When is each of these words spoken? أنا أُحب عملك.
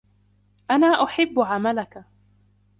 أنا 0.71 1.03
أُحب 1.03 1.39
عملك. 1.39 2.03